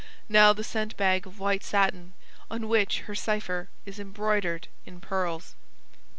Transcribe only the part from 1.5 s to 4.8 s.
satin, on which her cipher is embroidered